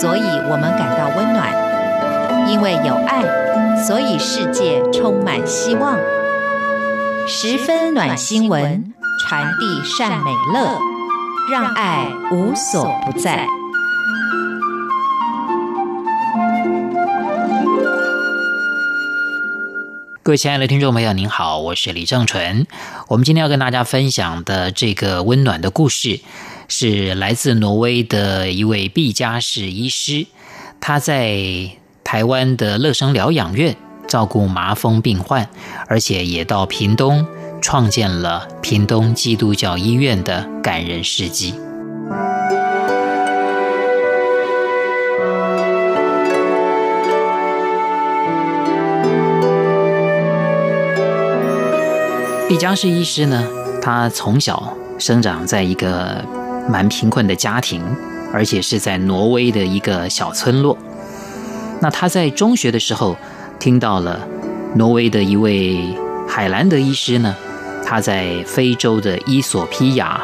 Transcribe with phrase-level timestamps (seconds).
[0.00, 1.48] 所以我们感到温暖；
[2.48, 3.24] 因为有爱，
[3.84, 5.98] 所以世界充满希望。
[7.26, 10.78] 十分暖新闻，传递善美乐，
[11.50, 13.44] 让爱无所不在。
[20.22, 22.68] 各位亲爱的听众朋友，您好，我是李正纯。
[23.08, 26.20] 我们今天要跟大家分享的这个温暖的故事，
[26.68, 30.26] 是来自挪威的一位毕加士医师。
[30.78, 31.70] 他在
[32.04, 35.48] 台湾的乐生疗养院照顾麻风病患，
[35.88, 37.26] 而且也到屏东
[37.60, 41.54] 创建了屏东基督教医院的感人事迹。
[52.48, 53.46] 毕加士医师呢，
[53.82, 56.24] 他从小生长在一个
[56.68, 57.82] 蛮贫困的家庭，
[58.32, 60.76] 而且是在挪威的一个小村落。
[61.80, 63.16] 那他在中学的时候，
[63.58, 64.26] 听到了
[64.74, 65.78] 挪威的一位
[66.28, 67.34] 海兰德医师呢，
[67.84, 70.20] 他在非洲的伊索皮亚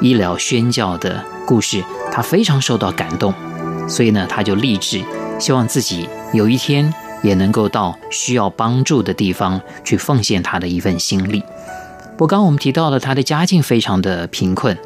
[0.00, 3.32] 医疗宣教的故事，他非常受到感动，
[3.88, 5.02] 所以呢，他就立志，
[5.38, 11.42] 希望自己有一天也能够到需要帮助的地方去奉献他的一份心力。
[12.16, 14.76] 不，刚我们提到了他的家境非常的贫困，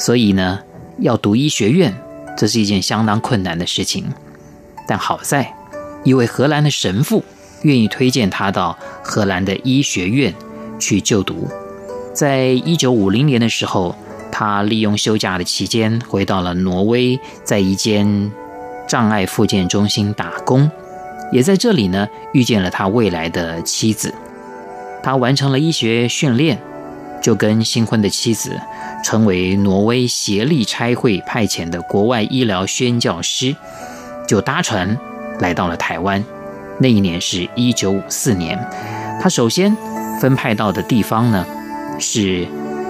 [0.00, 0.58] 所以呢，
[0.98, 1.94] 要读医学院，
[2.34, 4.06] 这是一件相当困难的事情。
[4.88, 5.54] 但好在，
[6.04, 7.22] 一位荷兰的神父
[7.62, 10.34] 愿意推荐他到荷兰的医学院
[10.78, 11.46] 去就读。
[12.14, 13.94] 在一九五零年的时候，
[14.32, 18.32] 他利用休假的期间回到了挪威，在一间
[18.88, 20.70] 障碍复健中心打工，
[21.30, 24.14] 也在这里呢遇见了他未来的妻子。
[25.02, 26.58] 他完成了医学训练，
[27.20, 28.58] 就跟新婚的妻子
[29.04, 33.54] 成为挪威协力差会派遣的国外医疗宣教师，
[34.26, 34.96] 就搭船
[35.38, 36.24] 来到了台湾。
[36.78, 38.58] 那一年是一九五四年，
[39.20, 39.76] 他首先
[40.20, 41.46] 分派到的地方呢
[41.98, 42.46] 是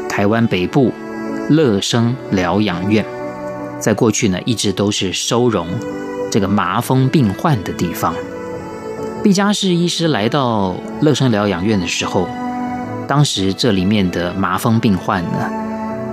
[0.09, 0.93] 台湾北部
[1.49, 3.05] 乐生疗养院，
[3.81, 5.67] 在过去呢一直都是收容
[6.31, 8.15] 这个麻风病患的地方。
[9.25, 12.29] 毕加士医师来到乐生疗养院的时候，
[13.11, 15.51] 当时这里面的麻风病患呢，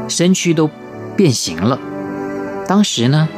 [0.10, 0.68] 身躯都
[1.16, 1.78] 变形了。
[2.68, 3.30] 当时呢，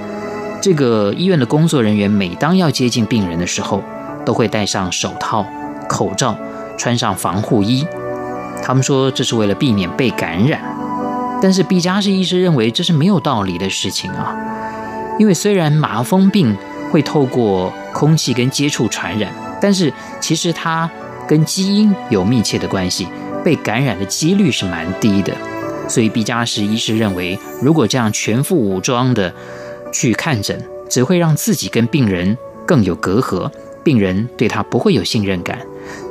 [0.61, 3.83] 这个医院的工作人员每当要接近病人的时候，
[4.25, 5.45] 都会戴上手套、
[5.89, 6.37] 口罩，
[6.77, 7.85] 穿上防护衣。
[8.63, 10.61] 他们说这是为了避免被感染。
[11.41, 14.33] 但是毕加士医师认为这是没有道理的事情啊，
[15.19, 16.55] 因为虽然麻风病
[16.91, 19.29] 会透过空气跟接触传染。
[19.59, 19.91] 但是
[20.21, 20.89] 其实它
[21.27, 23.05] 跟基因有密切的关系，
[23.43, 25.33] 被感染的几率是蛮低的。
[25.87, 29.33] 所以毕加士医师认为，如果这样全副武装的
[29.91, 33.49] 去看诊，只会让自己跟病人更有隔阂，
[33.83, 35.57] 病人对他不会有信任感。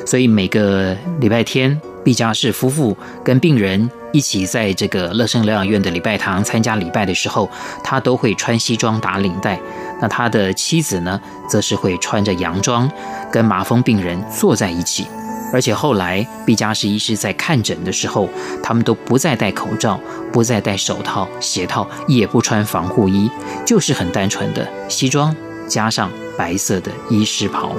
[0.04, 7.48] 所以每个礼拜天，毕加士夫妇跟病人一起在这个乐生疗养院的礼拜堂参加礼拜的时候，
[7.84, 9.60] 他都会穿西装打领带。
[10.00, 12.90] 那他的妻子呢，则是会穿着洋装，
[13.30, 15.06] 跟麻风病人坐在一起。
[15.52, 18.28] 而且后来毕加斯医师在看诊的时候，
[18.62, 19.98] 他们都不再戴口罩，
[20.32, 23.30] 不再戴手套、鞋套，也不穿防护衣，
[23.64, 25.34] 就是很单纯的西装
[25.66, 27.72] 加上白色的医师袍。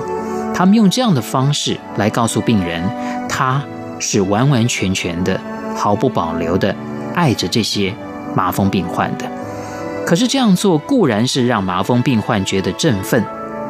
[0.54, 2.84] 他们用这样的方式来告诉病人，
[3.30, 3.64] 他
[4.00, 5.40] 是完完全全的、
[5.76, 6.76] 毫不保留的
[7.14, 7.94] 爱着这些
[8.36, 9.30] 麻风病患的。
[10.06, 13.24] 可是这样做固然是让麻风病患觉得振奋，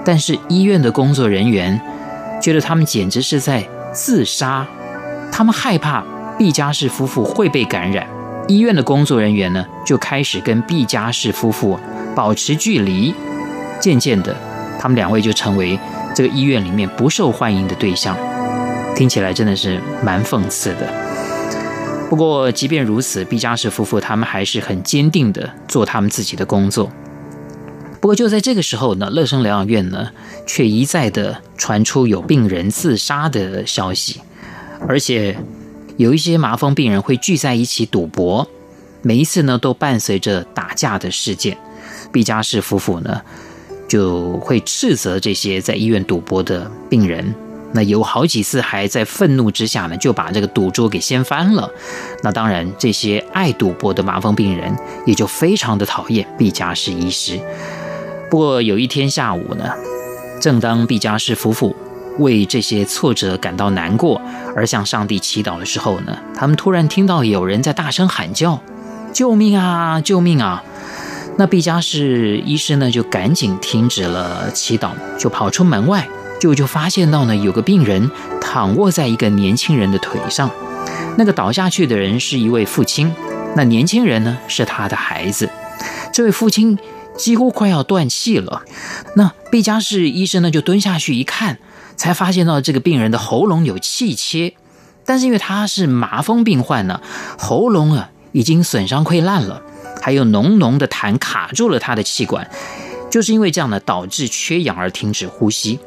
[0.06, 1.80] 但是医院的工作人员
[2.42, 4.66] 觉得他们简直是在自杀，
[5.32, 6.04] 他们害怕
[6.38, 8.08] 毕加士夫妇会被感染。
[8.48, 11.80] 医院的工作人员呢，就开始跟毕加士夫妇
[12.16, 13.14] 保持距离，
[13.80, 14.36] 渐渐的，
[14.80, 15.80] 他们两位就成为
[16.16, 18.16] 这个医院里面不受欢迎的对象。
[18.96, 20.88] 听起来真的是蛮讽刺的。
[22.10, 26.92] 不过，即便如此，毕加士夫妇他们还是很坚定的做他们自己的工作。
[28.02, 30.10] 不过，就在这个时候呢，乐生疗养院呢
[30.48, 34.22] 却一再地传出有病人自杀的消息，
[34.88, 35.38] 而且
[35.98, 38.50] 有一些麻风病人会聚在一起赌博，
[39.02, 41.58] 每一次呢都伴随着打架的事件。
[42.12, 43.22] 毕加士夫妇呢
[43.88, 47.36] 就会斥责这些在医院赌博的病人。
[47.72, 51.70] 那有好几次还在愤怒之下呢，就把这个赌桌给掀翻了。
[52.24, 54.76] 那当然，这些爱赌博的麻风病人
[55.06, 57.40] 也就非常的讨厌毕加士医师。
[58.30, 59.66] 不过有一天下午呢，
[60.40, 61.76] 正当毕加士夫妇
[62.20, 64.22] 为这些挫折感到难过，
[64.56, 68.62] 而向上帝祈祷的时候呢，他们突然听到有人在大声喊叫
[69.12, 70.00] ：“救命啊！
[70.02, 70.64] 救命啊！”
[71.38, 76.08] 那毕加士医师呢，就赶紧停止了祈祷，就跑出门外，
[76.40, 78.12] 就就发现到呢，有个病人
[78.42, 80.52] 躺卧在一个年轻人的腿上。
[81.18, 83.12] 那个倒下去的人是一位父亲，
[83.56, 85.50] 那年轻人呢，是他的孩子。
[86.12, 86.78] 这位父亲
[87.20, 88.64] 几乎快要断气了。
[89.16, 91.60] 那毕加士医生呢，就蹲下去一看，
[91.98, 94.54] 才发现到这个病人的喉咙有气切，
[95.06, 97.02] 但是因为他是麻风病患呢，
[97.38, 99.62] 喉咙啊已经损伤溃烂了。
[100.02, 102.50] 还有浓浓的痰卡住了他的气管，
[103.12, 105.78] 就是因为这样呢，导致缺氧而停止呼吸。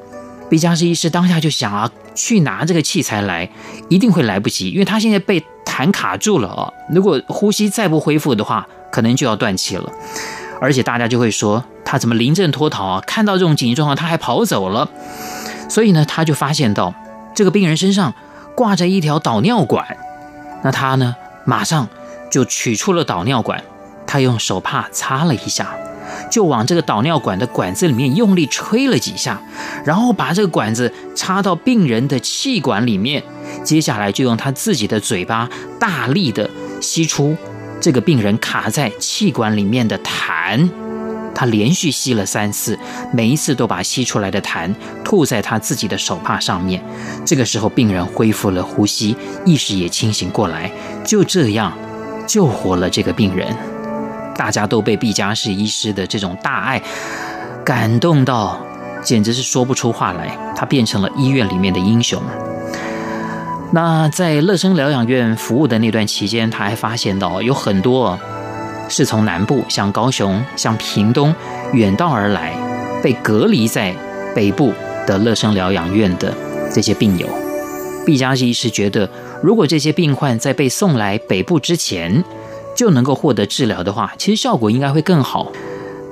[0.50, 3.50] 毕加士医师当下就想啊，去拿这个器材来，
[3.88, 6.70] 一定会来不及，因为他现在被痰卡住了啊。
[6.90, 9.90] 如果呼吸再不恢复的话，可能就要断气了。
[10.62, 13.03] 而且大家就会说，他怎么临阵脱逃啊？
[13.05, 14.88] 看到这种紧急状况，他还跑走了。
[15.69, 16.94] 所以呢，他就发现到
[17.35, 18.14] 这个病人身上
[18.55, 19.85] 挂着一条导尿管，
[20.62, 21.88] 那他呢，马上
[22.31, 23.61] 就取出了导尿管。
[24.06, 25.75] 他用手帕擦了一下，
[26.31, 29.41] 就往这个导尿管的管子里面用力吹了几下，
[29.85, 33.20] 然后把这个管子插到病人的气管里面。
[33.64, 35.49] 接下来就用他自己的嘴巴
[35.81, 36.49] 大力的
[36.81, 37.37] 吸出
[37.82, 40.70] 这个病人卡在气管里面的痰。
[41.34, 42.79] 他连续吸了三次，
[43.12, 46.81] 每一次都把吸出来的痰吐在他自己的手帕上面。
[47.26, 50.70] 这个时候，病人恢复了呼吸，意识也清醒过来，
[51.05, 51.76] 就这样
[52.25, 53.52] 救活了这个病人。
[54.37, 56.81] 大家都被毕加士医师的这种大爱
[57.64, 58.64] 感动到，
[59.02, 60.38] 简直是说不出话来。
[60.55, 62.23] 他变成了医院里面的英雄。
[63.75, 68.19] 那在乐生疗养院服务的那段期间，他还发现到有很多
[68.89, 71.35] 是从南部，像高雄、像屏东
[71.73, 72.55] 远道而来，
[73.03, 73.95] 被隔离在
[74.35, 74.75] 北部
[75.07, 76.35] 的乐生疗养院的
[76.71, 77.27] 这些病友。
[78.05, 79.09] 毕加西医师觉得，
[79.43, 82.23] 如果这些病患在被送来北部之前，
[82.77, 85.51] 就能够获得治疗的话，其实效果应该会更好。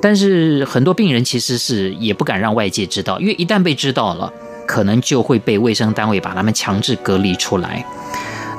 [0.01, 4.33] 但是很多病人其实是也不敢让外界知道，因为一旦被知道了，
[4.71, 7.85] 可能就会被卫生单位把他们强制隔离出来。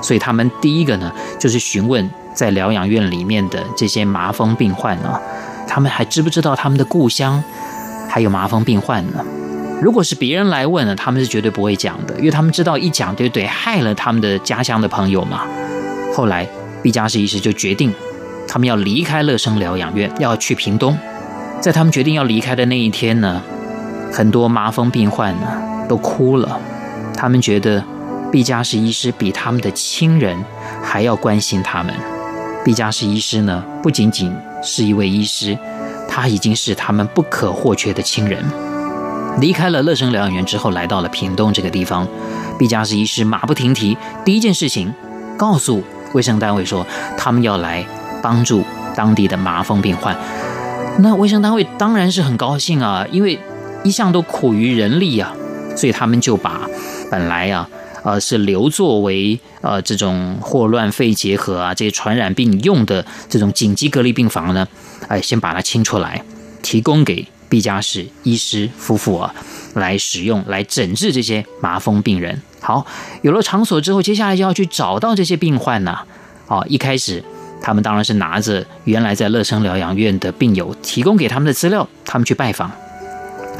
[0.02, 1.10] 所以他们第一个呢，
[1.40, 5.18] 就是询问在疗养院里面的这些麻风病患呢，
[5.66, 7.42] 他们还知不知道他们的故乡
[8.10, 9.24] 还有麻风病患呢？
[9.82, 15.44] 如果是别人来问呢，他们是绝对不会讲的，因为他们知道一讲对不对，害了他们的家乡的朋友嘛。
[16.14, 16.46] 后来。
[16.84, 17.94] 毕加士医师就决定，
[18.48, 20.98] 他们要离开乐生疗养院，要去屏东。
[21.60, 23.40] 在他们决定要离开的那一天呢，
[24.12, 25.48] 很多麻风病患呢
[25.92, 26.58] 都哭了。
[27.18, 27.84] 他们觉得
[28.32, 30.42] 毕加士医师比他们的亲人
[30.82, 31.94] 还要关心他们。
[32.64, 34.34] 毕加士医师呢，不仅仅
[34.64, 35.58] 是一位医师，
[36.08, 38.42] 他已经是他们不可或缺的亲人。
[39.42, 42.08] 离开了乐生疗养院之后，来到了屏东这个地方，
[42.58, 44.94] 毕加士医师马不停蹄，第一件事情
[45.38, 45.84] 告诉。
[46.14, 46.86] 卫生单位说，
[47.18, 47.86] 他们要来
[48.22, 48.64] 帮助
[48.96, 50.16] 当地的麻风病患。
[51.00, 53.40] 那卫生单位当然是很高兴啊，因为
[53.84, 55.34] 一向都苦于人力啊，
[55.76, 56.68] 所以他们就把
[57.10, 57.70] 本来啊，
[58.04, 64.68] 呃，是留作为呃这种霍乱、肺结核啊这些传染病用的这种紧急隔离病房呢，
[65.08, 66.24] 哎，先把它清出来，
[66.62, 69.34] 提供给毕加士医师夫妇啊
[69.74, 72.42] 来使用，来诊治这些麻风病人。
[72.60, 72.86] 好，
[73.22, 76.02] 有了场所之后，接下来就要去找到这些病患呐。
[76.48, 77.24] 啊，一开始
[77.62, 82.70] 他们当然是拿着原来在乐生疗养院的病友提供给他们的资料，他们去拜访。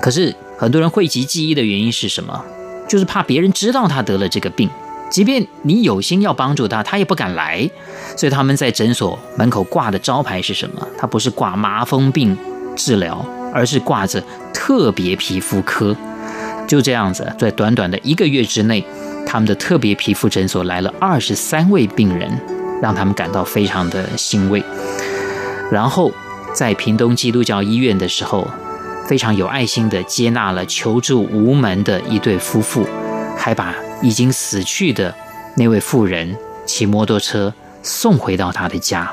[0.02, 2.46] 可是很多人讳疾忌医的原因是什么？
[2.88, 4.70] 就是怕别人知道他得了这个病，
[5.10, 7.68] 即便你有心要帮助他，他也不敢来。
[8.16, 10.88] 所以他们在诊所门口挂的招牌是什么？
[11.00, 12.38] 他不是挂麻风病
[12.76, 15.98] 治疗，而是挂着特别皮肤科。
[16.68, 18.86] 就这样子，在短短的一个月之内，
[19.26, 22.30] 他们的特别皮肤诊所来了二十三位病人，
[22.80, 24.64] 让他们感到非常的欣慰。
[25.72, 26.12] 然后
[26.54, 28.48] 在屏东基督教医院的时候，
[29.08, 32.86] 非常有爱心的接纳了求助无门的一对夫妇，
[33.38, 35.14] 还把已经死去的
[35.56, 37.54] 那位妇人骑摩托车
[37.84, 39.12] 送回到他的家。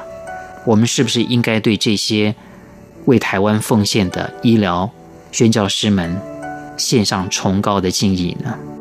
[0.64, 2.34] 我们是不是应该对这些
[3.06, 4.90] 为台湾奉献的医疗
[5.32, 6.20] 宣教师们，
[6.76, 8.77] 献上崇高的敬意呢。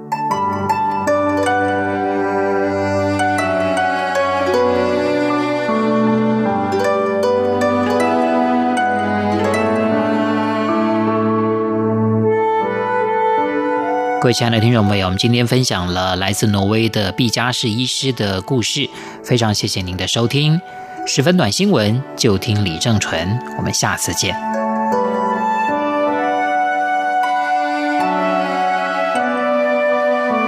[14.20, 18.90] 各位亲爱的听众朋友，我们今天分享了来自挪威的毕加士医师的故事，
[19.24, 20.60] 非常谢谢您的收听。
[21.06, 24.47] 十分短新闻，就听李正淳，我们下次见。